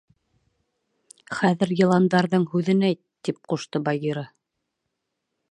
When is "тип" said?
3.29-3.45